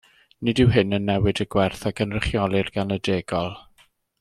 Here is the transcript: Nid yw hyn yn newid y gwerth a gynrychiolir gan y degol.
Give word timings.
Nid 0.47 0.61
yw 0.63 0.71
hyn 0.75 0.97
yn 0.97 1.05
newid 1.09 1.41
y 1.45 1.47
gwerth 1.57 1.85
a 1.91 1.91
gynrychiolir 2.01 2.73
gan 2.79 2.97
y 2.97 2.99
degol. 3.11 3.55